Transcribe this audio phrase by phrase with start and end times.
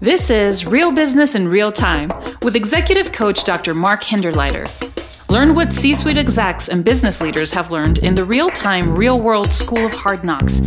[0.00, 2.10] This is Real Business in Real Time
[2.42, 3.74] with executive coach Dr.
[3.74, 4.68] Mark Hinderleiter.
[5.30, 9.20] Learn what C suite execs and business leaders have learned in the real time, real
[9.20, 10.60] world school of hard knocks.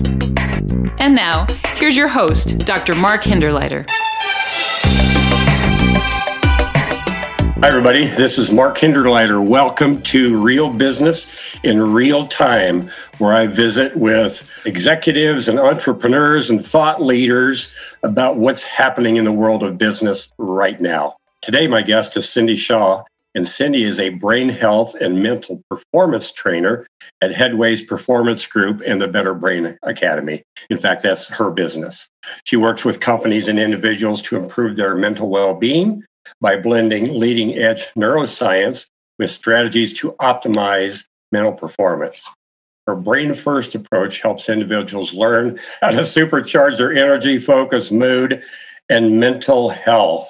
[0.97, 1.45] And now,
[1.75, 2.95] here's your host, Dr.
[2.95, 3.85] Mark Hinderleiter.
[7.59, 8.07] Hi, everybody.
[8.07, 9.45] This is Mark Hinderleiter.
[9.45, 11.25] Welcome to Real Business
[11.63, 17.71] in Real Time, where I visit with executives and entrepreneurs and thought leaders
[18.03, 21.15] about what's happening in the world of business right now.
[21.41, 23.03] Today, my guest is Cindy Shaw,
[23.35, 26.87] and Cindy is a brain health and mental performance trainer
[27.21, 30.41] at Headways Performance Group and the Better Brain Academy.
[30.69, 32.09] In fact, that's her business.
[32.45, 36.03] She works with companies and individuals to improve their mental well being
[36.41, 38.87] by blending leading edge neuroscience
[39.19, 42.27] with strategies to optimize mental performance.
[42.85, 48.41] Her brain first approach helps individuals learn how to supercharge their energy, focus, mood,
[48.89, 50.29] and mental health.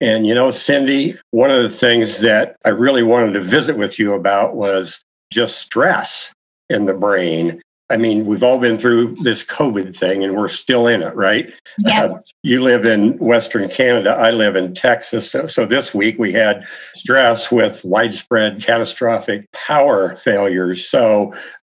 [0.00, 3.98] And you know, Cindy, one of the things that I really wanted to visit with
[3.98, 5.02] you about was
[5.32, 6.32] just stress
[6.68, 7.62] in the brain
[7.92, 11.52] I mean, we've all been through this COVID thing and we're still in it, right?
[11.78, 12.12] Yes.
[12.12, 14.12] Uh, you live in Western Canada.
[14.12, 15.30] I live in Texas.
[15.30, 20.88] So, so, this week we had stress with widespread catastrophic power failures.
[20.88, 21.34] So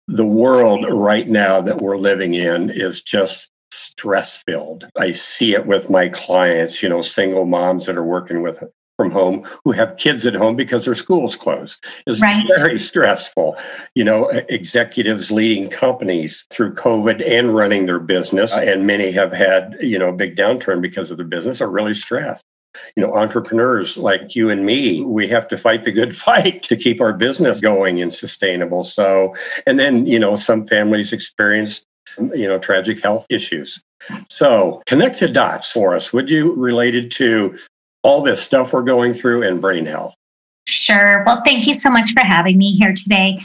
[0.07, 4.87] the world right now that we're living in is just stress filled.
[4.97, 8.63] I see it with my clients, you know, single moms that are working with
[8.97, 12.45] from home who have kids at home because their schools closed is right.
[12.55, 13.57] very stressful.
[13.93, 19.77] You know, executives leading companies through COVID and running their business, and many have had,
[19.81, 22.43] you know, a big downturn because of their business are really stressed.
[22.95, 26.75] You know, entrepreneurs like you and me, we have to fight the good fight to
[26.75, 28.83] keep our business going and sustainable.
[28.83, 31.85] So, and then, you know, some families experience,
[32.17, 33.81] you know, tragic health issues.
[34.29, 36.13] So, connect the dots for us.
[36.13, 37.57] Would you related to
[38.05, 40.15] all this stuff we're going through and brain health.
[40.67, 41.23] Sure.
[41.25, 43.39] Well, thank you so much for having me here today.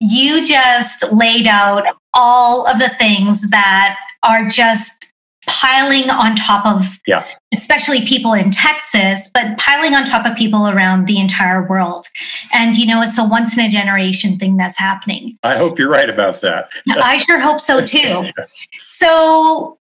[0.00, 5.12] You just laid out all of the things that are just
[5.46, 7.26] piling on top of, yeah.
[7.52, 12.06] especially people in Texas, but piling on top of people around the entire world.
[12.54, 15.36] And, you know, it's a once in a generation thing that's happening.
[15.42, 16.70] I hope you're right about that.
[16.88, 18.30] I sure hope so too.
[18.82, 19.78] So,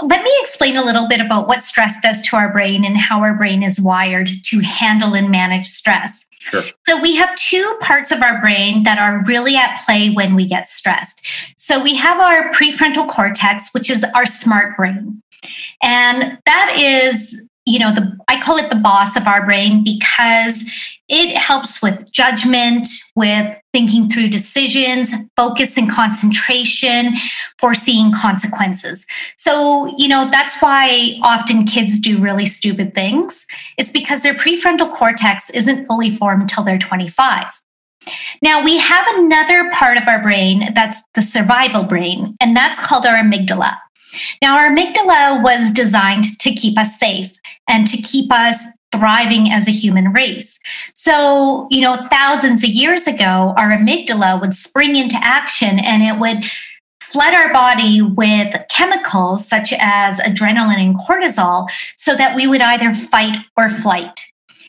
[0.00, 3.20] let me explain a little bit about what stress does to our brain and how
[3.20, 6.26] our brain is wired to handle and manage stress.
[6.38, 6.64] Sure.
[6.88, 10.46] So, we have two parts of our brain that are really at play when we
[10.46, 11.24] get stressed.
[11.56, 15.22] So, we have our prefrontal cortex, which is our smart brain.
[15.82, 20.64] And that is you know the i call it the boss of our brain because
[21.12, 27.14] it helps with judgment with thinking through decisions focus and concentration
[27.58, 29.06] foreseeing consequences.
[29.36, 33.46] So you know that's why often kids do really stupid things
[33.78, 37.46] it's because their prefrontal cortex isn't fully formed until they're 25
[38.42, 43.06] now we have another part of our brain that's the survival brain and that's called
[43.06, 43.76] our amygdala
[44.40, 47.36] now, our amygdala was designed to keep us safe
[47.68, 50.58] and to keep us thriving as a human race.
[50.94, 56.20] So, you know, thousands of years ago, our amygdala would spring into action and it
[56.20, 56.44] would
[57.02, 62.92] flood our body with chemicals such as adrenaline and cortisol so that we would either
[62.94, 64.20] fight or flight.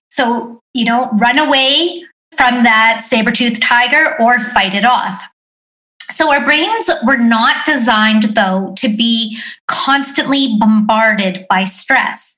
[0.09, 2.03] So, you know, run away
[2.35, 5.21] from that saber-toothed tiger or fight it off.
[6.13, 12.37] So, our brains were not designed, though, to be constantly bombarded by stress.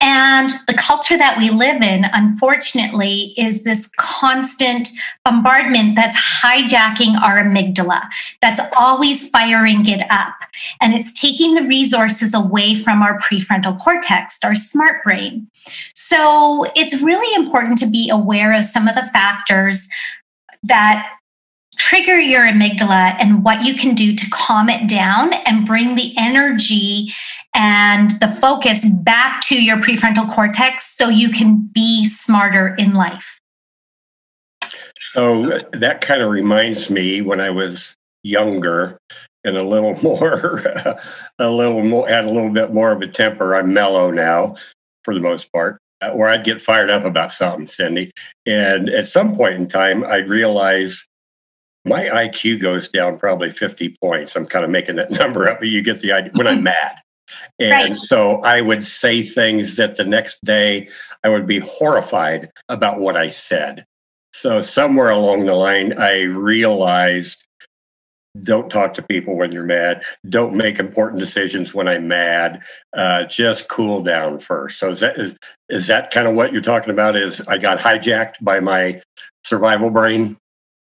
[0.00, 4.90] And the culture that we live in, unfortunately, is this constant
[5.24, 8.02] bombardment that's hijacking our amygdala,
[8.40, 10.36] that's always firing it up.
[10.80, 15.48] And it's taking the resources away from our prefrontal cortex, our smart brain.
[15.96, 19.88] So, it's really important to be aware of some of the factors
[20.62, 21.10] that
[21.76, 26.14] trigger your amygdala and what you can do to calm it down and bring the
[26.18, 27.12] energy
[27.54, 33.40] and the focus back to your prefrontal cortex so you can be smarter in life.
[35.12, 38.98] So that kind of reminds me when I was younger
[39.44, 40.62] and a little more,
[41.38, 43.54] a little more, had a little bit more of a temper.
[43.54, 44.56] I'm mellow now
[45.04, 48.12] for the most part, uh, where I'd get fired up about something, Cindy.
[48.44, 51.06] And at some point in time, I realized
[51.86, 54.36] my IQ goes down probably 50 points.
[54.36, 56.96] I'm kind of making that number up, but you get the idea when I'm mad.
[57.58, 57.96] And right.
[57.96, 60.88] so I would say things that the next day
[61.24, 63.86] I would be horrified about what I said.
[64.32, 67.42] So somewhere along the line, I realized
[68.42, 70.02] don't talk to people when you're mad.
[70.28, 72.60] Don't make important decisions when I'm mad.
[72.94, 74.78] Uh, just cool down first.
[74.78, 75.36] So is that is
[75.68, 77.16] is that kind of what you're talking about?
[77.16, 79.00] Is I got hijacked by my
[79.44, 80.36] survival brain?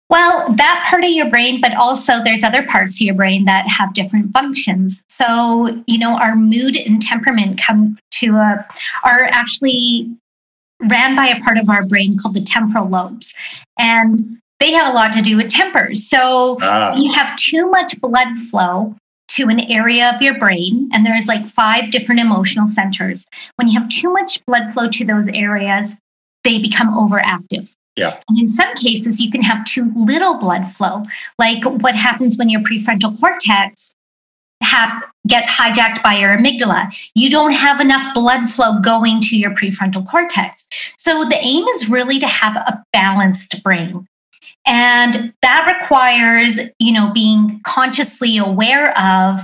[0.09, 3.67] Well, that part of your brain, but also there's other parts of your brain that
[3.67, 5.03] have different functions.
[5.07, 8.67] So, you know, our mood and temperament come to a,
[9.03, 10.09] are actually
[10.89, 13.33] ran by a part of our brain called the temporal lobes.
[13.77, 16.09] And they have a lot to do with tempers.
[16.09, 16.95] So, ah.
[16.95, 18.95] you have too much blood flow
[19.29, 23.27] to an area of your brain, and there's like five different emotional centers.
[23.57, 25.95] When you have too much blood flow to those areas,
[26.43, 27.71] they become overactive.
[27.99, 28.19] Yeah.
[28.29, 31.03] And in some cases, you can have too little blood flow,
[31.37, 33.93] like what happens when your prefrontal cortex
[34.61, 36.93] have, gets hijacked by your amygdala.
[37.15, 40.67] You don't have enough blood flow going to your prefrontal cortex.
[40.97, 44.07] So the aim is really to have a balanced brain.
[44.65, 49.39] And that requires, you know, being consciously aware of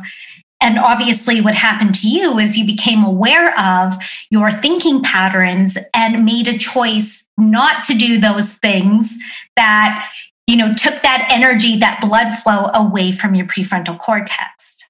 [0.61, 3.93] and obviously, what happened to you is you became aware of
[4.29, 9.15] your thinking patterns and made a choice not to do those things
[9.55, 10.09] that,
[10.47, 14.89] you know, took that energy, that blood flow away from your prefrontal cortex.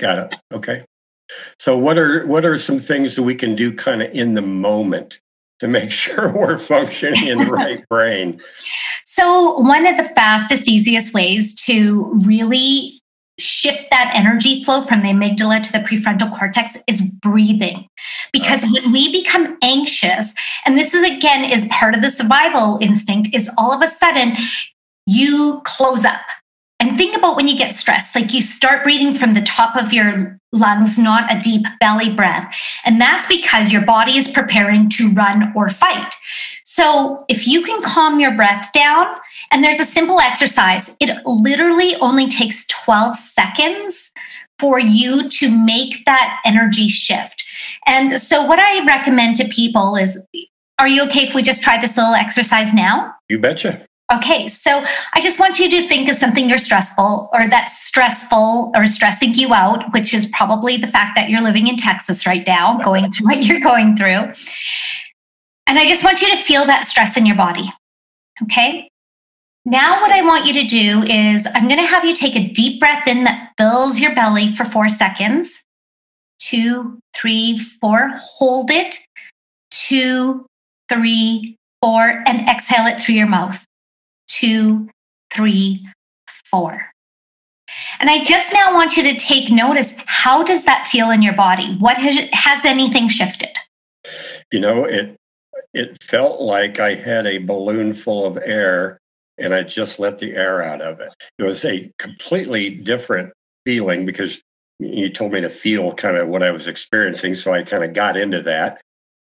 [0.00, 0.38] Got it.
[0.52, 0.84] Okay.
[1.58, 4.42] So what are what are some things that we can do kind of in the
[4.42, 5.20] moment
[5.60, 8.40] to make sure we're functioning in the right brain?
[9.10, 13.00] So one of the fastest, easiest ways to really
[13.38, 17.88] shift that energy flow from the amygdala to the prefrontal cortex is breathing.
[18.32, 23.28] Because when we become anxious and this is again is part of the survival instinct
[23.32, 24.34] is all of a sudden
[25.06, 26.22] you close up.
[26.80, 28.14] And think about when you get stressed.
[28.14, 32.54] Like you start breathing from the top of your lungs not a deep belly breath.
[32.84, 36.14] And that's because your body is preparing to run or fight.
[36.64, 39.06] So if you can calm your breath down
[39.50, 40.96] and there's a simple exercise.
[41.00, 44.10] It literally only takes 12 seconds
[44.58, 47.44] for you to make that energy shift.
[47.86, 50.24] And so, what I recommend to people is
[50.78, 53.14] are you okay if we just try this little exercise now?
[53.28, 53.84] You betcha.
[54.10, 58.72] Okay, so I just want you to think of something you're stressful or that's stressful
[58.74, 62.46] or stressing you out, which is probably the fact that you're living in Texas right
[62.46, 64.32] now, going through what you're going through.
[65.66, 67.68] And I just want you to feel that stress in your body.
[68.44, 68.88] Okay.
[69.68, 72.48] Now, what I want you to do is I'm going to have you take a
[72.48, 75.62] deep breath in that fills your belly for four seconds.
[76.38, 78.08] Two, three, four.
[78.14, 78.96] Hold it.
[79.70, 80.46] Two,
[80.88, 82.22] three, four.
[82.26, 83.66] And exhale it through your mouth.
[84.26, 84.88] Two,
[85.30, 85.84] three,
[86.50, 86.86] four.
[88.00, 91.34] And I just now want you to take notice how does that feel in your
[91.34, 91.76] body?
[91.76, 93.54] What has, has anything shifted?
[94.50, 95.14] You know, it
[95.74, 98.98] it felt like I had a balloon full of air
[99.38, 101.12] and I just let the air out of it.
[101.38, 103.32] It was a completely different
[103.64, 104.40] feeling because
[104.78, 107.34] you told me to feel kind of what I was experiencing.
[107.34, 108.80] So I kind of got into that,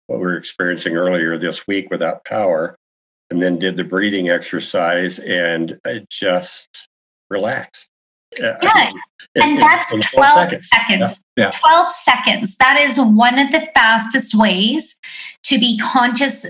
[0.06, 2.76] what we were experiencing earlier this week without power,
[3.30, 6.68] and then did the breathing exercise and I just
[7.30, 7.88] relaxed.
[8.42, 8.90] Uh, yeah,
[9.36, 10.68] and that's 12, 12 seconds.
[10.68, 11.24] seconds.
[11.36, 11.44] Yeah.
[11.44, 11.50] yeah.
[11.50, 12.56] 12 seconds.
[12.56, 14.96] That is one of the fastest ways
[15.44, 16.46] to be conscious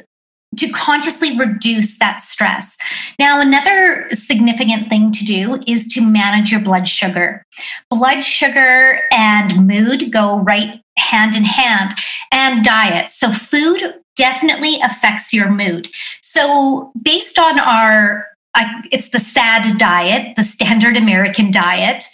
[0.57, 2.77] to consciously reduce that stress.
[3.19, 7.45] Now, another significant thing to do is to manage your blood sugar.
[7.91, 11.93] Blood sugar and mood go right hand in hand,
[12.31, 13.11] and diet.
[13.11, 15.89] So, food definitely affects your mood.
[16.23, 18.29] So, based on our
[18.93, 22.05] it's the SAD diet, the standard American diet.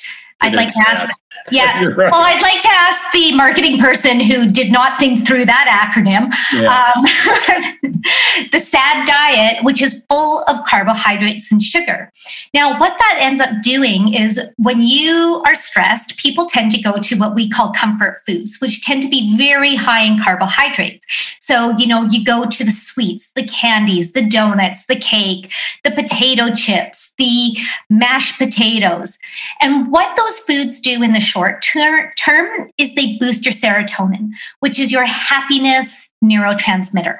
[0.40, 1.12] I'd like to ask
[1.50, 1.88] yeah.
[2.00, 2.12] Right.
[2.12, 6.32] Well, I'd like to ask the marketing person who did not think through that acronym.
[6.52, 6.92] Yeah.
[6.94, 7.04] Um,
[8.52, 12.10] the SAD diet, which is full of carbohydrates and sugar.
[12.54, 16.98] Now, what that ends up doing is when you are stressed, people tend to go
[16.98, 21.04] to what we call comfort foods, which tend to be very high in carbohydrates.
[21.40, 25.90] So, you know, you go to the sweets, the candies, the donuts, the cake, the
[25.90, 27.56] potato chips, the
[27.88, 29.18] mashed potatoes.
[29.60, 34.30] And what those foods do in the short ter- term is they boost your serotonin,
[34.60, 37.18] which is your happiness neurotransmitter.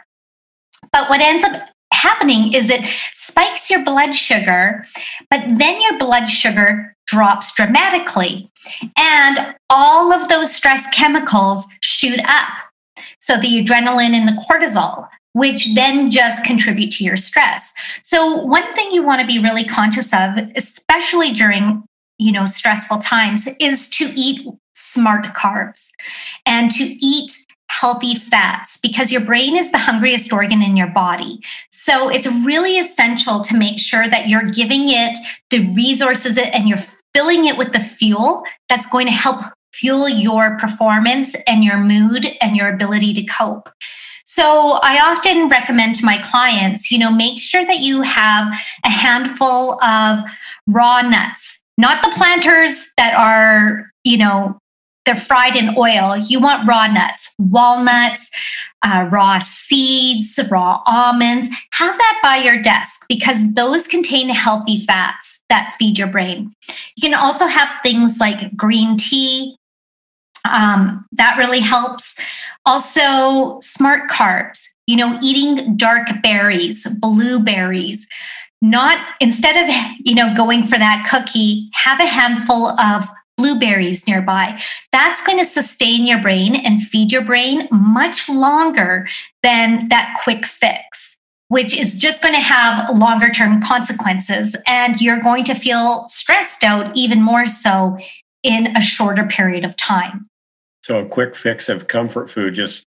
[0.92, 4.84] But what ends up happening is it spikes your blood sugar,
[5.28, 8.48] but then your blood sugar drops dramatically.
[8.96, 12.58] And all of those stress chemicals shoot up.
[13.18, 17.72] So the adrenaline and the cortisol, which then just contribute to your stress.
[18.02, 21.84] So one thing you want to be really conscious of, especially during
[22.20, 25.88] you know stressful times is to eat smart carbs
[26.46, 27.32] and to eat
[27.70, 31.40] healthy fats because your brain is the hungriest organ in your body.
[31.70, 35.16] So it's really essential to make sure that you're giving it
[35.50, 36.78] the resources and you're
[37.14, 42.26] filling it with the fuel that's going to help fuel your performance and your mood
[42.40, 43.68] and your ability to cope.
[44.24, 48.52] So I often recommend to my clients, you know, make sure that you have
[48.84, 50.20] a handful of
[50.66, 54.58] raw nuts, not the planters that are, you know,
[55.06, 56.16] they're fried in oil.
[56.16, 58.28] You want raw nuts, walnuts,
[58.82, 61.48] uh, raw seeds, raw almonds.
[61.72, 66.50] Have that by your desk because those contain healthy fats that feed your brain.
[66.96, 69.56] You can also have things like green tea.
[70.50, 72.14] Um, that really helps.
[72.66, 78.06] Also, smart carbs, you know, eating dark berries, blueberries,
[78.62, 79.74] not instead of,
[80.04, 84.60] you know, going for that cookie, have a handful of blueberries nearby.
[84.92, 89.08] That's going to sustain your brain and feed your brain much longer
[89.42, 91.16] than that quick fix,
[91.48, 94.56] which is just going to have longer term consequences.
[94.66, 97.98] And you're going to feel stressed out even more so
[98.42, 100.26] in a shorter period of time.
[100.82, 102.84] So, a quick fix of comfort food just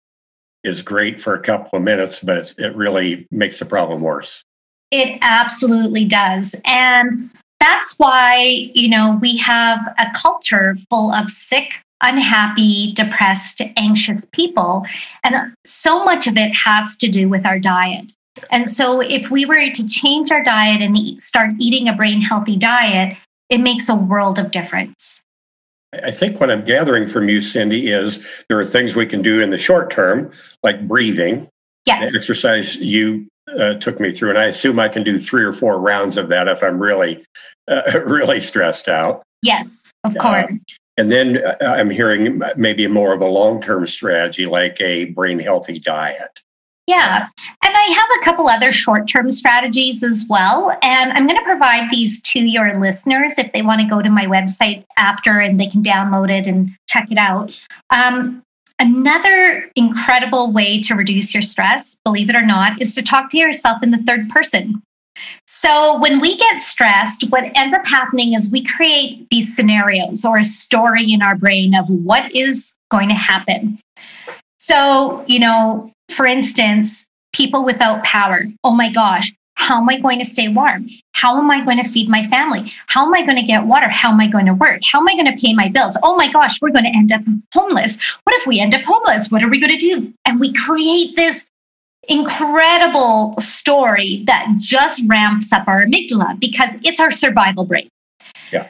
[0.64, 4.44] is great for a couple of minutes, but it really makes the problem worse.
[4.92, 6.56] It absolutely does.
[6.66, 7.14] And
[7.60, 14.86] that's why, you know, we have a culture full of sick, unhappy, depressed, anxious people.
[15.24, 18.12] And so much of it has to do with our diet.
[18.50, 22.22] And so, if we were to change our diet and eat, start eating a brain
[22.22, 23.18] healthy diet,
[23.50, 25.22] it makes a world of difference.
[25.94, 29.42] I think what I'm gathering from you, Cindy, is there are things we can do
[29.42, 30.32] in the short term,
[30.64, 31.50] like breathing.
[31.86, 32.16] Yes.
[32.16, 35.80] Exercise you uh, took me through, and I assume I can do three or four
[35.80, 37.24] rounds of that if I'm really,
[37.68, 39.24] uh, really stressed out.
[39.42, 40.60] Yes, of uh, course.
[40.98, 45.40] and then uh, I'm hearing maybe more of a long term strategy like a brain
[45.40, 46.40] healthy diet.
[46.88, 47.28] Yeah.
[47.64, 50.78] And I have a couple other short term strategies as well.
[50.82, 54.10] And I'm going to provide these to your listeners if they want to go to
[54.10, 57.58] my website after and they can download it and check it out.
[57.92, 58.44] Um,
[58.82, 63.38] Another incredible way to reduce your stress, believe it or not, is to talk to
[63.38, 64.82] yourself in the third person.
[65.46, 70.40] So, when we get stressed, what ends up happening is we create these scenarios or
[70.40, 73.78] a story in our brain of what is going to happen.
[74.58, 78.46] So, you know, for instance, people without power.
[78.64, 80.90] Oh my gosh, how am I going to stay warm?
[81.14, 82.64] How am I going to feed my family?
[82.88, 83.88] How am I going to get water?
[83.90, 84.82] How am I going to work?
[84.92, 85.98] How am I going to pay my bills?
[86.02, 87.22] Oh my gosh, we're going to end up
[87.54, 87.98] homeless.
[88.24, 89.30] What if we end up homeless?
[89.30, 90.12] What are we going to do?
[90.26, 91.46] And we create this
[92.10, 97.88] incredible story that just ramps up our amygdala because it's our survival brain.
[98.52, 98.68] Yeah.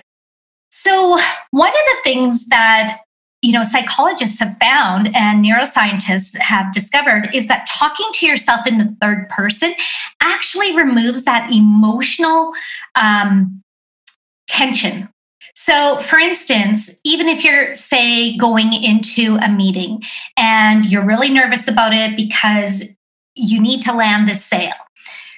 [0.71, 1.19] So,
[1.51, 2.99] one of the things that
[3.41, 8.77] you know psychologists have found and neuroscientists have discovered is that talking to yourself in
[8.77, 9.73] the third person
[10.21, 12.51] actually removes that emotional
[12.95, 13.61] um,
[14.47, 15.09] tension
[15.55, 20.01] so for instance even if you're say going into a meeting
[20.37, 22.83] and you're really nervous about it because
[23.35, 24.71] you need to land this sale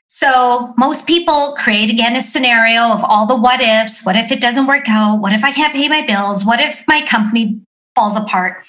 [0.07, 4.05] so most people create again a scenario of all the what ifs.
[4.05, 5.15] What if it doesn't work out?
[5.15, 6.45] What if I can't pay my bills?
[6.45, 7.63] What if my company
[7.95, 8.63] falls apart.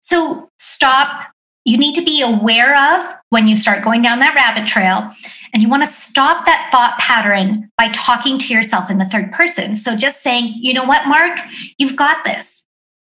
[0.00, 1.30] So stop.
[1.64, 5.10] You need to be aware of when you start going down that rabbit trail.
[5.52, 9.32] And you want to stop that thought pattern by talking to yourself in the third
[9.32, 9.74] person.
[9.74, 11.38] So just saying, you know what, Mark,
[11.78, 12.66] you've got this.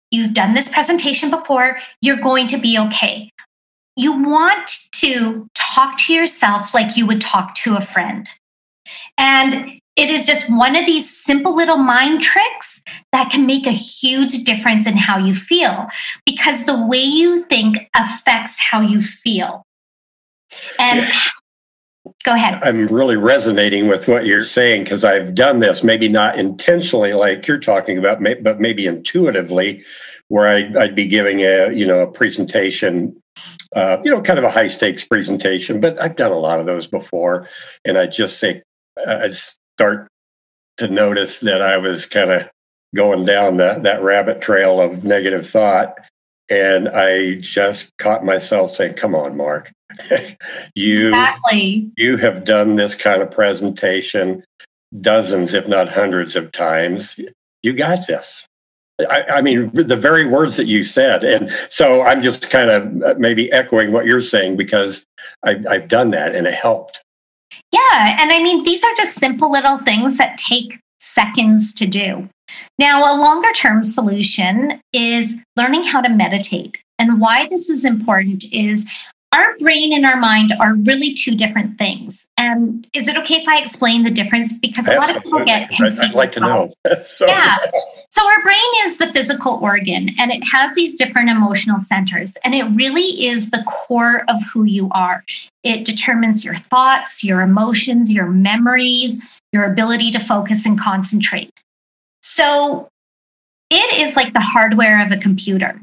[0.10, 1.80] You've done this presentation before.
[2.02, 3.32] You're going to be okay.
[3.96, 8.30] You want to talk to yourself like you would talk to a friend.
[9.18, 12.82] And it is just one of these simple little mind tricks
[13.12, 15.86] that can make a huge difference in how you feel
[16.26, 19.64] because the way you think affects how you feel.
[20.80, 21.20] And yeah.
[22.24, 22.64] go ahead.
[22.64, 27.48] I'm really resonating with what you're saying because I've done this, maybe not intentionally like
[27.48, 29.84] you're talking about, but maybe intuitively,
[30.30, 33.22] where I'd, I'd be giving a you know a presentation
[33.76, 36.66] uh, you know, kind of a high stakes presentation, but I've done a lot of
[36.66, 37.48] those before.
[37.86, 38.64] And I just say,
[38.98, 39.30] I
[39.78, 40.08] start
[40.78, 42.50] to notice that I was kind of
[42.96, 45.96] going down that that rabbit trail of negative thought.
[46.50, 49.72] And I just caught myself saying, come on, Mark.
[50.76, 51.90] you exactly.
[51.96, 54.44] you have done this kind of presentation
[55.00, 57.18] dozens, if not hundreds of times.
[57.64, 58.46] You got this.
[59.10, 61.24] I, I, mean, the very words that you said.
[61.24, 65.06] And so I'm just kind of uh, maybe echoing what you're saying because
[65.44, 67.02] I've, I've done that and it helped.
[67.72, 68.18] Yeah.
[68.20, 72.28] And I mean, these are just simple little things that take seconds to do.
[72.80, 76.78] Now, a longer term solution is learning how to meditate.
[77.00, 78.86] And why this is important is
[79.34, 82.28] our brain and our mind are really two different things.
[82.38, 84.52] And is it okay if I explain the difference?
[84.52, 86.02] Because a lot of people get confused.
[86.02, 86.74] I'd like to know.
[87.16, 87.28] so.
[87.28, 87.58] Yeah.
[88.10, 92.38] So our brain is the physical organ and it has these different emotional centers.
[92.44, 95.24] And it really is the core of who you are.
[95.64, 99.18] It determines your thoughts, your emotions, your memories,
[99.54, 101.54] your ability to focus and concentrate.
[102.22, 102.90] So
[103.70, 105.82] it is like the hardware of a computer.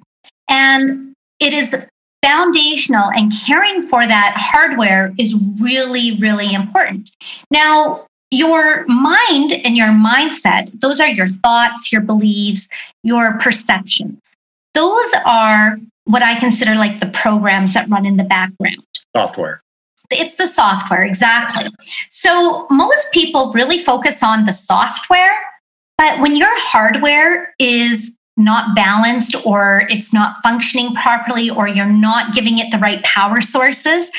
[0.48, 1.74] And it is
[2.22, 7.10] foundational and caring for that hardware is really, really important.
[7.50, 12.68] Now, your mind and your mindset, those are your thoughts, your beliefs,
[13.02, 14.34] your perceptions.
[14.74, 18.84] Those are what I consider like the programs that run in the background.
[19.16, 19.62] Software.
[20.10, 21.70] It's the software, exactly.
[22.08, 25.38] So most people really focus on the software,
[25.98, 32.32] but when your hardware is not balanced or it's not functioning properly or you're not
[32.32, 34.10] giving it the right power sources,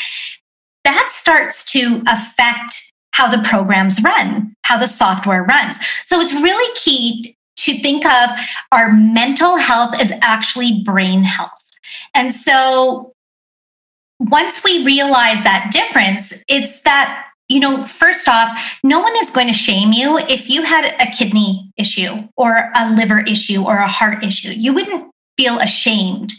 [0.83, 5.77] that starts to affect how the programs run, how the software runs.
[6.05, 8.29] So it's really key to think of
[8.71, 11.69] our mental health as actually brain health.
[12.13, 13.13] And so
[14.19, 19.47] once we realize that difference, it's that you know, first off, no one is going
[19.47, 23.87] to shame you if you had a kidney issue or a liver issue or a
[23.87, 24.51] heart issue.
[24.51, 26.33] You wouldn't feel ashamed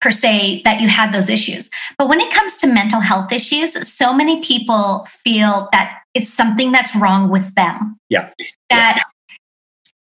[0.00, 1.70] per se that you had those issues.
[1.96, 6.72] But when it comes to mental health issues, so many people feel that it's something
[6.72, 7.98] that's wrong with them.
[8.10, 8.30] Yeah.
[8.68, 9.34] That yeah.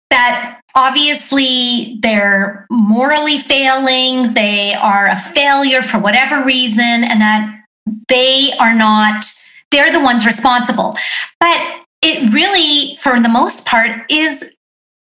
[0.10, 7.54] that obviously they're morally failing, they are a failure for whatever reason and that
[8.10, 9.26] they are not
[9.72, 10.96] they're the ones responsible.
[11.40, 14.44] But it really, for the most part, is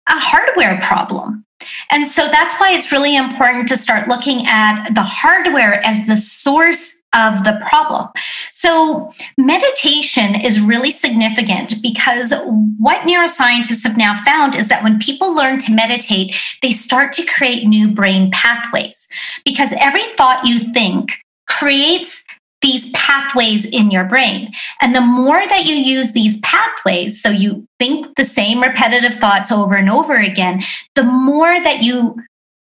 [0.08, 1.46] a hardware problem.
[1.90, 6.18] And so that's why it's really important to start looking at the hardware as the
[6.18, 8.10] source of the problem.
[8.52, 12.34] So, meditation is really significant because
[12.80, 17.26] what neuroscientists have now found is that when people learn to meditate, they start to
[17.26, 19.08] create new brain pathways
[19.46, 22.24] because every thought you think creates
[22.62, 24.52] these pathways in your brain.
[24.82, 29.52] And the more that you use these pathways, so you think the same repetitive thoughts
[29.52, 30.64] over and over again,
[30.96, 32.18] the more that you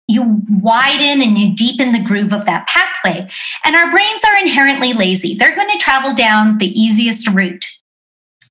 [0.08, 3.28] you widen and you deepen the groove of that pathway.
[3.64, 5.34] And our brains are inherently lazy.
[5.34, 7.66] They're going to travel down the easiest route.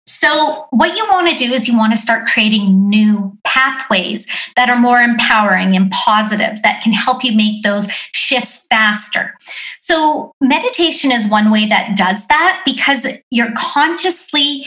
[0.07, 4.69] So, what you want to do is you want to start creating new pathways that
[4.69, 9.35] are more empowering and positive that can help you make those shifts faster.
[9.79, 14.67] So, meditation is one way that does that because you're consciously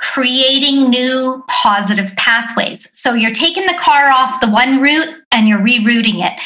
[0.00, 2.88] creating new positive pathways.
[2.92, 6.38] So you're taking the car off the one route and you're rerouting it.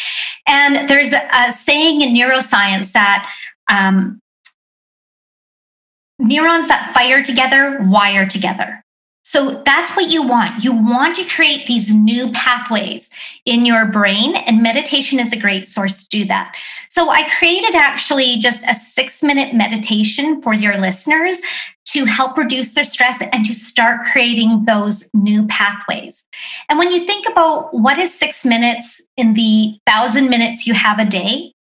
[0.46, 3.32] And there's a, saying in neuroscience that
[3.68, 4.20] um,
[6.18, 8.82] neurons that fire together wire together.
[9.30, 10.64] So that's what you want.
[10.64, 13.10] You want to create these new pathways
[13.44, 16.56] in your brain, and meditation is a great source to do that.
[16.88, 21.42] So I created actually just a six minute meditation for your listeners
[21.88, 26.26] to help reduce their stress and to start creating those new pathways.
[26.70, 30.98] And when you think about what is six minutes in the thousand minutes you have
[30.98, 31.52] a day,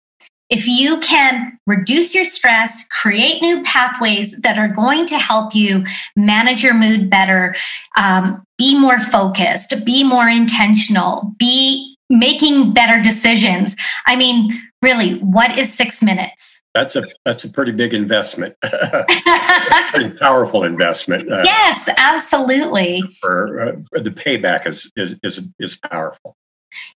[0.48, 5.84] if you can reduce your stress, create new pathways that are going to help you
[6.14, 7.54] manage your mood better,
[7.96, 13.74] um, be more focused, be more intentional, be making better decisions.
[14.06, 16.62] I mean, really, what is six minutes?
[16.74, 21.32] That's a that's a pretty big investment, pretty powerful investment.
[21.32, 23.02] Uh, yes, absolutely.
[23.22, 26.36] For uh, the payback is is is is powerful.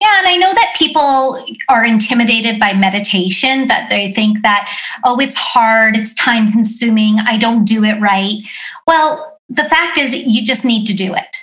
[0.01, 1.37] Yeah, and I know that people
[1.69, 4.69] are intimidated by meditation, that they think that,
[5.03, 8.37] oh, it's hard, it's time consuming, I don't do it right.
[8.87, 11.37] Well, the fact is, you just need to do it.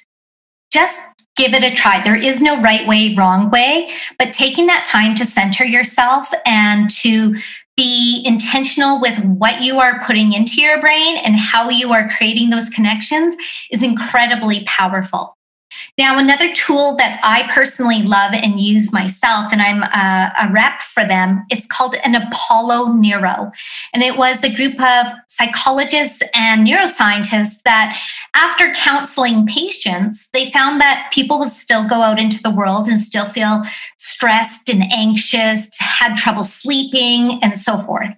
[0.71, 1.01] Just
[1.37, 2.03] give it a try.
[2.03, 6.91] There is no right way, wrong way, but taking that time to center yourself and
[6.91, 7.37] to
[7.77, 12.49] be intentional with what you are putting into your brain and how you are creating
[12.49, 13.37] those connections
[13.71, 15.36] is incredibly powerful.
[15.98, 20.81] Now, another tool that I personally love and use myself, and I'm a, a, rep
[20.83, 23.50] for them, it's called an Apollo Neuro.
[23.92, 27.98] And it was a group of psychologists and neuroscientists that,
[28.35, 33.00] after counseling patients, they found that people would still go out into the world and
[33.00, 33.62] still feel
[33.98, 38.16] stressed and anxious, had trouble sleeping, and so forth.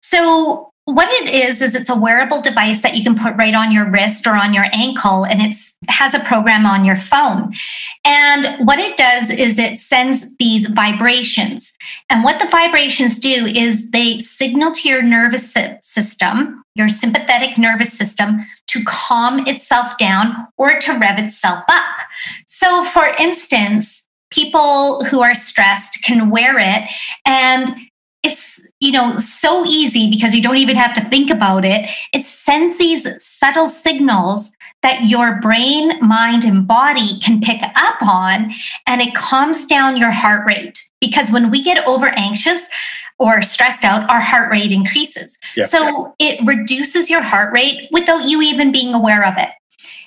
[0.00, 3.72] So what it is is it's a wearable device that you can put right on
[3.72, 5.54] your wrist or on your ankle and it
[5.88, 7.52] has a program on your phone.
[8.04, 11.76] And what it does is it sends these vibrations.
[12.08, 17.92] And what the vibrations do is they signal to your nervous system your sympathetic nervous
[17.92, 22.00] system to calm itself down or to rev itself up.
[22.46, 26.88] So for instance people who are stressed can wear it
[27.24, 27.74] and
[28.26, 31.88] it's you know so easy because you don't even have to think about it.
[32.12, 38.52] It sends these subtle signals that your brain mind and body can pick up on
[38.86, 40.82] and it calms down your heart rate.
[41.00, 42.66] Because when we get over anxious
[43.18, 45.38] or stressed out our heart rate increases.
[45.56, 45.66] Yep.
[45.66, 49.50] so it reduces your heart rate without you even being aware of it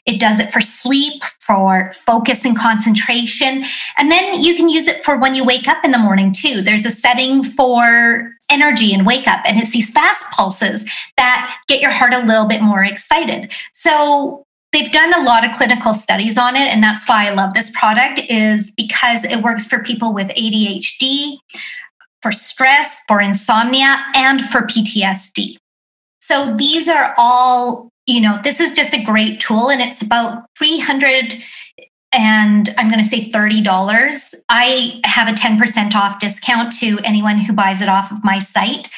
[0.06, 3.66] it does it for sleep, for focus and concentration.
[3.98, 6.62] And then you can use it for when you wake up in the morning too.
[6.62, 11.82] There's a setting for energy and wake up, and it's these fast pulses that get
[11.82, 13.52] your heart a little bit more excited.
[13.74, 17.54] So they've done a lot of clinical studies on it and that's why i love
[17.54, 21.38] this product is because it works for people with adhd
[22.22, 25.58] for stress for insomnia and for ptsd
[26.20, 30.46] so these are all you know, this is just a great tool and it's about
[30.58, 31.42] 300
[32.12, 34.34] and I'm going to say $30.
[34.50, 38.90] I have a 10% off discount to anyone who buys it off of my site.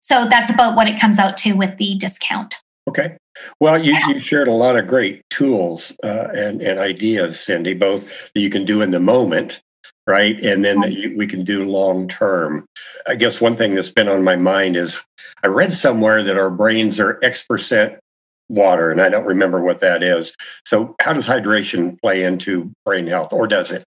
[0.00, 2.54] So that's about what it comes out to with the discount.
[2.86, 3.16] Okay.
[3.60, 8.32] Well, you, you shared a lot of great tools uh, and, and ideas, Cindy, both
[8.34, 9.62] that you can do in the moment,
[10.06, 10.38] right?
[10.44, 12.66] And then that you, we can do long term.
[13.06, 14.98] I guess one thing that's been on my mind is
[15.42, 17.98] I read somewhere that our brains are X percent
[18.48, 20.34] water, and I don't remember what that is.
[20.64, 23.84] So, how does hydration play into brain health, or does it?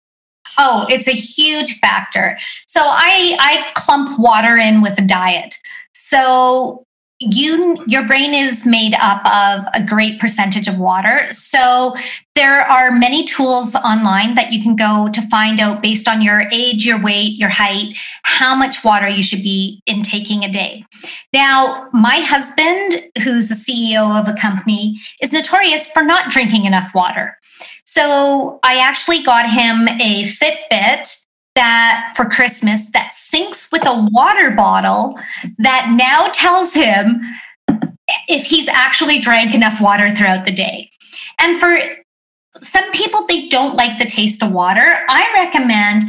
[0.59, 2.39] Oh, it's a huge factor.
[2.67, 5.57] So I I clump water in with a diet.
[5.93, 6.84] So
[7.33, 11.27] you your brain is made up of a great percentage of water.
[11.33, 11.95] So
[12.35, 16.49] there are many tools online that you can go to find out based on your
[16.53, 20.85] age your weight your height how much water you should be intaking a day.
[21.33, 26.95] Now my husband who's the ceo of a company is notorious for not drinking enough
[26.95, 27.39] water.
[27.85, 31.24] So i actually got him a fitbit
[31.55, 35.19] that for Christmas that syncs with a water bottle
[35.59, 37.21] that now tells him
[38.29, 40.89] if he's actually drank enough water throughout the day.
[41.39, 41.79] And for
[42.59, 45.05] some people, they don't like the taste of water.
[45.09, 46.05] I recommend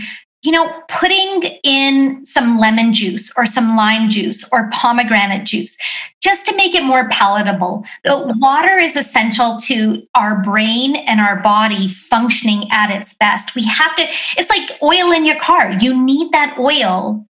[0.46, 5.76] you know, putting in some lemon juice or some lime juice or pomegranate juice
[6.22, 7.84] just to make it more palatable.
[8.04, 13.56] But water is essential to our brain and our body functioning at its best.
[13.56, 14.04] We have to,
[14.38, 15.74] it's like oil in your car.
[15.80, 17.26] You need that oil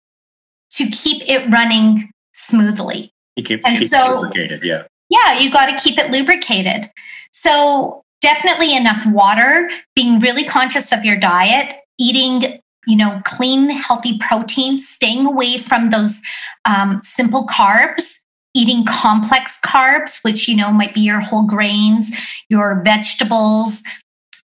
[0.71, 3.13] to keep it running smoothly.
[3.37, 4.85] You keep, and keep so, lubricated, yeah.
[5.09, 6.91] Yeah, you got to keep it lubricated.
[7.33, 14.19] So, definitely enough water, being really conscious of your diet, eating you know, clean, healthy
[14.19, 16.21] proteins, staying away from those
[16.65, 18.19] um, simple carbs,
[18.55, 22.11] eating complex carbs, which, you know, might be your whole grains,
[22.49, 23.83] your vegetables,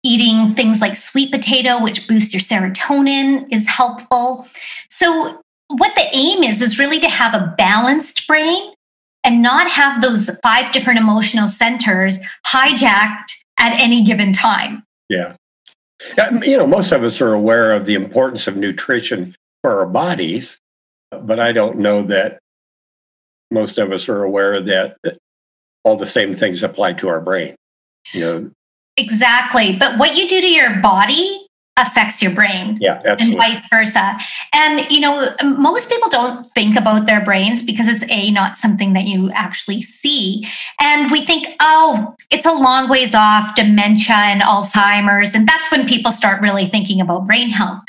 [0.03, 4.45] eating things like sweet potato, which boosts your serotonin, is helpful.
[4.89, 8.73] So, what the aim is, is really to have a balanced brain
[9.23, 14.83] and not have those five different emotional centers hijacked at any given time.
[15.09, 15.35] Yeah.
[16.17, 20.57] You know, most of us are aware of the importance of nutrition for our bodies,
[21.11, 22.39] but I don't know that
[23.51, 25.11] most of us are aware that uh,
[25.83, 27.55] all the same things apply to our brain.
[28.13, 28.51] You know,
[28.97, 29.75] exactly.
[29.75, 31.44] But what you do to your body
[31.77, 33.25] affects your brain yeah absolutely.
[33.25, 34.17] and vice versa.
[34.53, 38.93] And you know most people don't think about their brains because it's a not something
[38.93, 40.47] that you actually see.
[40.79, 45.87] And we think oh it's a long ways off dementia and alzheimer's and that's when
[45.87, 47.83] people start really thinking about brain health.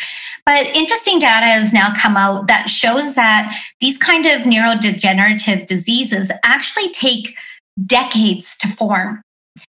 [0.44, 6.31] But interesting data has now come out that shows that these kind of neurodegenerative diseases
[6.44, 7.37] actually take
[7.85, 9.22] decades to form.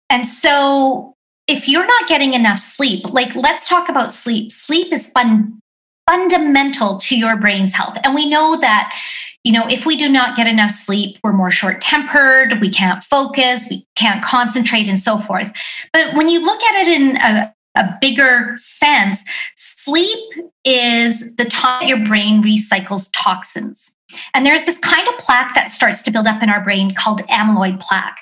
[0.10, 1.16] And so
[1.50, 4.52] if you're not getting enough sleep, like let's talk about sleep.
[4.52, 5.60] Sleep is fun,
[6.08, 7.98] fundamental to your brain's health.
[8.04, 8.96] And we know that,
[9.44, 13.02] you know, if we do not get enough sleep, we're more short tempered, we can't
[13.02, 15.52] focus, we can't concentrate, and so forth.
[15.92, 19.24] But when you look at it in a, a bigger sense,
[19.56, 20.20] sleep
[20.64, 23.96] is the time your brain recycles toxins.
[24.36, 27.22] And there's this kind of plaque that starts to build up in our brain called
[27.28, 28.18] amyloid plaque.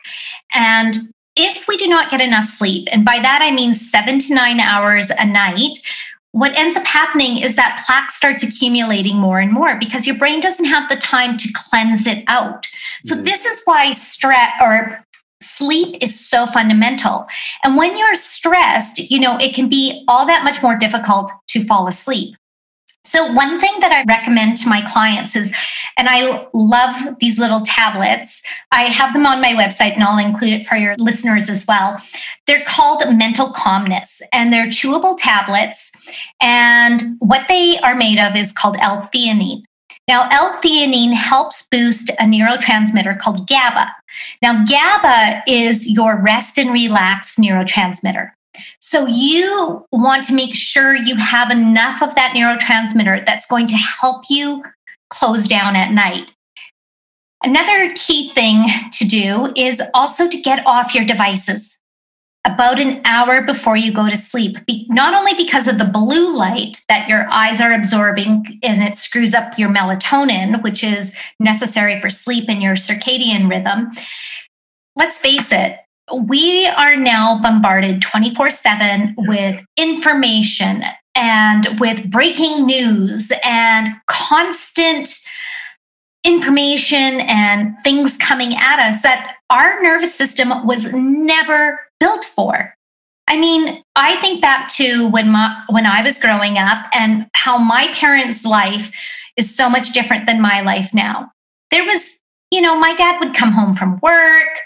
[0.53, 0.95] And
[1.38, 4.60] if we do not get enough sleep, and by that I mean seven to nine
[4.60, 5.80] hours a night,
[6.32, 10.39] what ends up happening is that plaque starts accumulating more and more because your brain
[10.39, 12.67] doesn't have the time to cleanse it out.
[13.04, 13.23] So mm-hmm.
[13.23, 15.04] this is why stress or
[15.41, 17.26] sleep is so fundamental.
[17.63, 21.63] And when you're stressed, you know, it can be all that much more difficult to
[21.63, 22.36] fall asleep.
[23.07, 25.53] So, one thing that I recommend to my clients is,
[25.95, 28.41] and I love these little tablets.
[28.71, 31.95] I have them on my website and I'll include it for your listeners as well.
[32.47, 35.91] They're called Mental Calmness and they're chewable tablets.
[36.41, 39.63] And what they are made of is called L theanine.
[40.07, 43.91] Now, L-theanine helps boost a neurotransmitter called GABA.
[44.41, 48.31] Now, GABA is your rest and relax neurotransmitter.
[48.79, 53.75] So you want to make sure you have enough of that neurotransmitter that's going to
[53.75, 54.63] help you
[55.09, 56.33] close down at night.
[57.43, 61.79] Another key thing to do is also to get off your devices
[62.45, 66.81] about an hour before you go to sleep, not only because of the blue light
[66.87, 72.09] that your eyes are absorbing and it screws up your melatonin, which is necessary for
[72.09, 73.89] sleep and your circadian rhythm.
[74.95, 75.77] Let's face it,
[76.13, 80.83] we are now bombarded 24 7 with information
[81.15, 85.09] and with breaking news and constant
[86.23, 92.73] information and things coming at us that our nervous system was never built for.
[93.27, 97.57] I mean, I think back to when my, when I was growing up and how
[97.57, 98.91] my parents' life
[99.35, 101.31] is so much different than my life now.
[101.71, 102.19] There was,
[102.51, 104.57] you know, my dad would come home from work,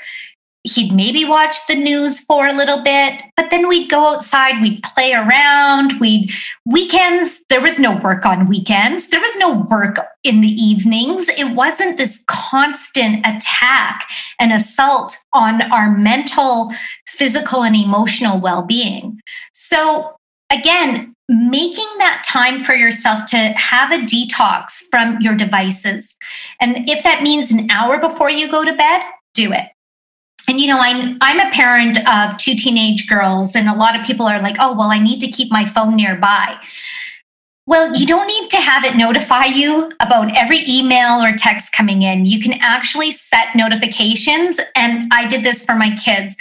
[0.63, 4.83] he'd maybe watch the news for a little bit but then we'd go outside we'd
[4.83, 6.31] play around we'd
[6.65, 9.09] weekends there was no work on weekends.
[9.09, 11.27] There was no work in the evenings.
[11.27, 14.07] It wasn't this constant attack
[14.39, 16.71] and assault on our mental
[17.05, 19.19] physical and emotional well-being.
[19.51, 20.15] So
[20.49, 26.15] again making that time for yourself to have a detox from your devices.
[26.59, 29.01] And if that means an hour before you go to bed
[29.33, 29.65] do it
[30.51, 34.05] and you know i'm i'm a parent of two teenage girls and a lot of
[34.05, 36.59] people are like oh well i need to keep my phone nearby.
[37.65, 42.01] Well you don't need to have it notify you about every email or text coming
[42.01, 42.25] in.
[42.25, 46.35] You can actually set notifications and i did this for my kids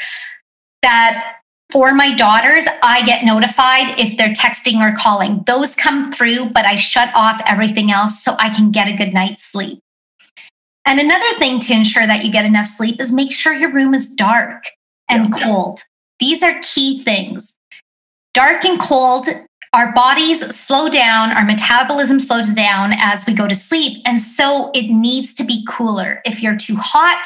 [0.82, 1.36] that
[1.70, 5.44] for my daughters i get notified if they're texting or calling.
[5.46, 9.14] Those come through but i shut off everything else so i can get a good
[9.14, 9.80] night's sleep
[10.90, 13.94] and another thing to ensure that you get enough sleep is make sure your room
[13.94, 14.64] is dark
[15.08, 15.78] and yeah, cold.
[15.78, 15.84] Yeah.
[16.18, 17.56] These are key things.
[18.34, 19.28] Dark and cold,
[19.72, 24.02] our bodies slow down, our metabolism slows down as we go to sleep.
[24.04, 26.20] And so it needs to be cooler.
[26.24, 27.24] If you're too hot,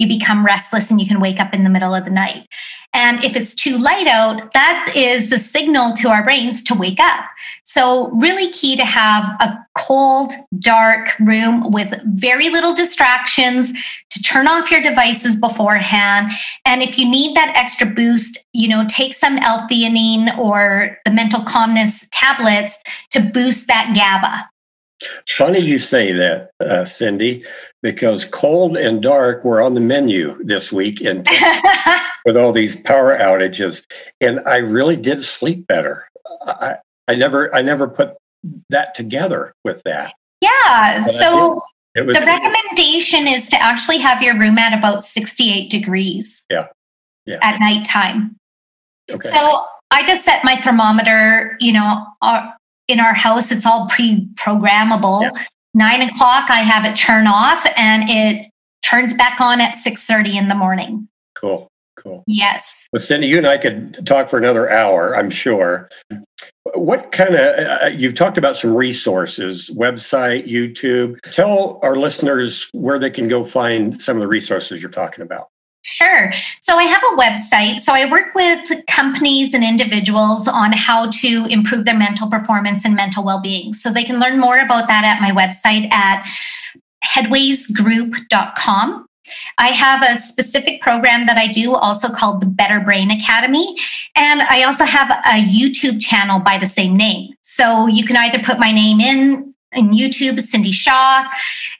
[0.00, 2.48] you become restless and you can wake up in the middle of the night.
[2.94, 7.00] And if it's too light out, that is the signal to our brains to wake
[7.00, 7.24] up.
[7.64, 13.72] So, really key to have a cold, dark room with very little distractions,
[14.10, 16.30] to turn off your devices beforehand.
[16.64, 21.10] And if you need that extra boost, you know, take some L theanine or the
[21.10, 22.80] mental calmness tablets
[23.10, 24.48] to boost that GABA.
[25.28, 27.44] Funny you say that, uh, Cindy,
[27.84, 31.28] because cold and dark were on the menu this week and
[32.24, 33.84] with all these power outages,
[34.22, 36.08] and I really did sleep better.
[36.46, 38.16] I, I never I never put
[38.70, 40.14] that together with that.
[40.40, 40.94] Yeah.
[40.94, 41.60] But so
[41.94, 46.44] was, the recommendation is to actually have your room at about 68 degrees.
[46.50, 46.68] Yeah.
[47.26, 47.38] Yeah.
[47.42, 48.36] At nighttime.
[49.10, 49.28] Okay.
[49.28, 52.50] So I just set my thermometer, you know, uh,
[52.88, 55.22] in our house, it's all pre-programmable.
[55.22, 55.44] Yeah.
[55.74, 58.50] Nine o'clock, I have it turn off, and it
[58.88, 61.08] turns back on at six thirty in the morning.
[61.34, 62.22] Cool, cool.
[62.28, 62.86] Yes.
[62.92, 65.88] Well, Cindy, you and I could talk for another hour, I'm sure.
[66.74, 71.18] What kind of, uh, you've talked about some resources, website, YouTube.
[71.32, 75.48] Tell our listeners where they can go find some of the resources you're talking about.
[75.86, 76.32] Sure.
[76.62, 77.78] So I have a website.
[77.78, 82.96] So I work with companies and individuals on how to improve their mental performance and
[82.96, 83.74] mental well being.
[83.74, 86.26] So they can learn more about that at my website at
[87.04, 89.06] headwaysgroup.com.
[89.58, 93.76] I have a specific program that I do also called the Better Brain Academy.
[94.16, 97.34] And I also have a YouTube channel by the same name.
[97.42, 101.24] So you can either put my name in in YouTube, Cindy Shaw,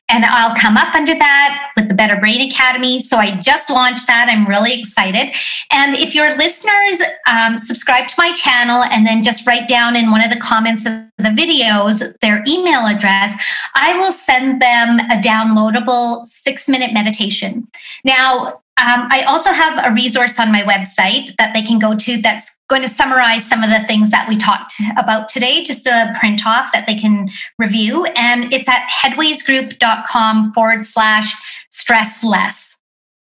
[0.09, 2.99] and I'll come up under that with the Better Brain Academy.
[2.99, 4.29] So I just launched that.
[4.29, 5.35] I'm really excited.
[5.73, 10.11] And if your listeners um, subscribe to my channel and then just write down in
[10.11, 13.35] one of the comments of the videos their email address,
[13.75, 17.67] I will send them a downloadable six minute meditation.
[18.05, 22.21] Now, Um, I also have a resource on my website that they can go to
[22.21, 26.13] that's going to summarize some of the things that we talked about today, just a
[26.19, 28.05] print off that they can review.
[28.17, 31.33] And it's at headwaysgroup.com forward slash
[31.71, 32.77] stress less.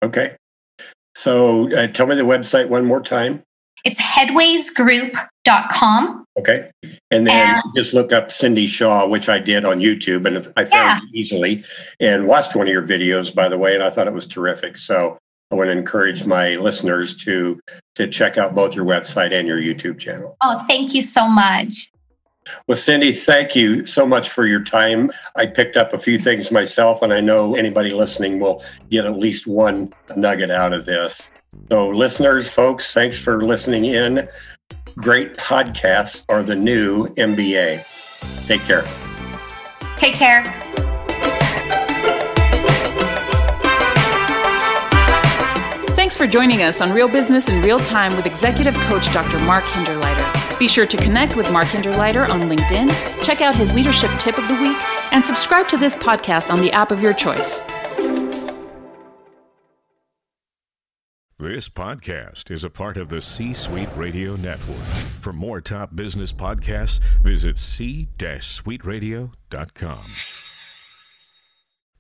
[0.02, 0.36] Okay.
[1.16, 3.44] So uh, tell me the website one more time.
[3.84, 6.26] It's headwaysgroup.com.
[6.40, 6.72] Okay.
[7.12, 10.66] And then and, just look up Cindy Shaw, which I did on YouTube and I
[10.66, 11.10] found yeah.
[11.14, 11.64] easily
[12.00, 14.76] and watched one of your videos, by the way, and I thought it was terrific.
[14.76, 15.20] So
[15.52, 17.60] I want to encourage my listeners to
[17.96, 20.36] to check out both your website and your YouTube channel.
[20.42, 21.92] Oh, thank you so much.
[22.68, 25.12] Well, Cindy, thank you so much for your time.
[25.36, 29.18] I picked up a few things myself, and I know anybody listening will get at
[29.18, 31.30] least one nugget out of this.
[31.70, 34.28] So, listeners, folks, thanks for listening in.
[34.98, 37.84] Great podcasts are the new MBA.
[38.46, 38.86] Take care.
[39.98, 40.85] Take care.
[46.16, 49.38] Thanks for joining us on Real Business in Real Time with Executive Coach Dr.
[49.40, 50.58] Mark Hinderleiter.
[50.58, 54.48] Be sure to connect with Mark Hinderleiter on LinkedIn, check out his leadership tip of
[54.48, 54.78] the week,
[55.12, 57.60] and subscribe to this podcast on the app of your choice.
[61.38, 64.86] This podcast is a part of the C Suite Radio Network.
[65.20, 70.45] For more top business podcasts, visit c-suiteradio.com.